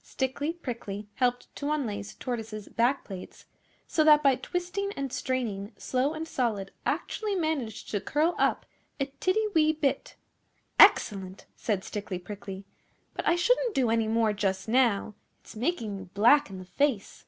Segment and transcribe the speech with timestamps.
[0.00, 3.44] Stickly Prickly helped to unlace Tortoise's back plates,
[3.86, 8.64] so that by twisting and straining Slow and Solid actually managed to curl up
[8.98, 10.16] a tiddy wee bit.
[10.80, 12.64] 'Excellent!' said Stickly Prickly;
[13.12, 15.12] 'but I shouldn't do any more just now.
[15.42, 17.26] It's making you black in the face.